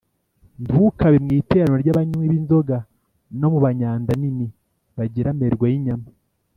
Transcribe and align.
ntukabe 0.63 1.17
mu 1.25 1.29
iteraniro 1.41 1.75
ry’abanywi 1.83 2.25
b’inzoga, 2.31 2.77
no 3.39 3.47
mu 3.51 3.57
ry’abanyandanini 3.57 4.47
bagira 4.97 5.27
amerwe 5.33 5.65
y’inyama 5.73 6.09